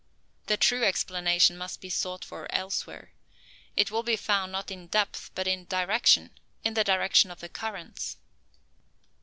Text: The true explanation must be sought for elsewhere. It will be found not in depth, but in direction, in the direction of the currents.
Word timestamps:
The 0.47 0.57
true 0.57 0.83
explanation 0.83 1.55
must 1.55 1.79
be 1.79 1.91
sought 1.91 2.25
for 2.25 2.47
elsewhere. 2.51 3.11
It 3.77 3.91
will 3.91 4.01
be 4.01 4.15
found 4.15 4.51
not 4.51 4.71
in 4.71 4.87
depth, 4.87 5.29
but 5.35 5.45
in 5.45 5.65
direction, 5.65 6.31
in 6.63 6.73
the 6.73 6.83
direction 6.83 7.29
of 7.29 7.39
the 7.39 7.49
currents. 7.49 8.17